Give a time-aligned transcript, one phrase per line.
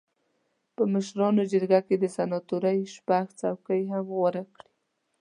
[0.75, 4.43] په مشرانو جرګه کې د سناتورۍ شپږ څوکۍ هم غواړي.